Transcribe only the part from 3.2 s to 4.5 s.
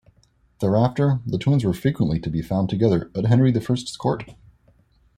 Henry the First's court.